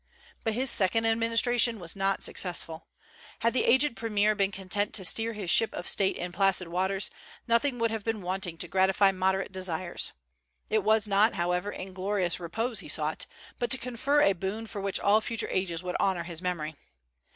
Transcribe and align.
But 0.43 0.55
his 0.55 0.71
second 0.71 1.05
administration 1.05 1.79
was 1.79 1.95
not 1.95 2.23
successful. 2.23 2.87
Had 3.41 3.53
the 3.53 3.65
aged 3.65 3.95
premier 3.95 4.33
been 4.33 4.51
content 4.51 4.93
to 4.95 5.05
steer 5.05 5.33
his 5.33 5.51
ship 5.51 5.75
of 5.75 5.87
State 5.87 6.15
in 6.17 6.31
placid 6.31 6.69
waters, 6.69 7.11
nothing 7.47 7.77
would 7.77 7.91
have 7.91 8.03
been 8.03 8.23
wanting 8.23 8.57
to 8.57 8.67
gratify 8.67 9.11
moderate 9.11 9.51
desires. 9.51 10.13
It 10.71 10.83
was 10.83 11.05
not, 11.05 11.35
however, 11.35 11.69
inglorious 11.71 12.39
repose 12.39 12.79
he 12.79 12.89
sought, 12.89 13.27
but 13.59 13.69
to 13.69 13.77
confer 13.77 14.23
a 14.23 14.33
boon 14.33 14.65
for 14.65 14.81
which 14.81 14.99
all 14.99 15.21
future 15.21 15.49
ages 15.51 15.83
would 15.83 15.95
honor 15.99 16.23
his 16.23 16.41
memory. 16.41 16.73